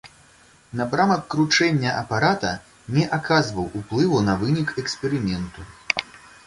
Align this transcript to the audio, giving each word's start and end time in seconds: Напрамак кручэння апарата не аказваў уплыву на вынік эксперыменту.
Напрамак 0.79 1.21
кручэння 1.33 1.91
апарата 2.01 2.55
не 2.99 3.05
аказваў 3.19 3.65
уплыву 3.83 4.27
на 4.31 4.37
вынік 4.45 4.69
эксперыменту. 4.85 5.61